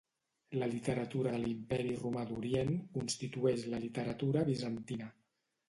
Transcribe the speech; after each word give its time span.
La 0.61 0.69
literatura 0.69 1.33
de 1.35 1.41
l'Imperi 1.43 1.99
romà 1.99 2.25
d'Orient 2.31 2.73
constitueix 2.97 3.69
la 3.75 3.85
literatura 3.87 4.47
bizantina. 4.53 5.15